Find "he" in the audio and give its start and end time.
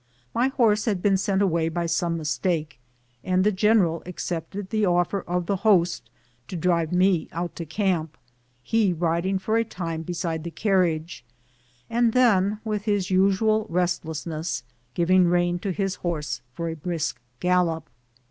8.63-8.93